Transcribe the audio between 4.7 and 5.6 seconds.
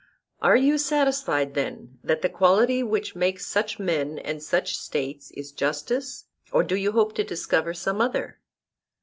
states is